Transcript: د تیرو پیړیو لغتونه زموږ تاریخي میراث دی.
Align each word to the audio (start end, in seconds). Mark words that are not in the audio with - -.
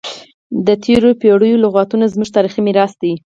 د 0.65 0.67
تیرو 0.83 1.09
پیړیو 1.21 1.61
لغتونه 1.65 2.05
زموږ 2.13 2.29
تاریخي 2.35 2.61
میراث 2.67 2.93
دی. 3.01 3.13